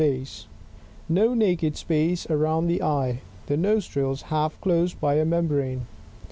[0.01, 0.47] 8a base;
[1.07, 5.85] no naked space around the eye; the nostrils half closed by a membrane.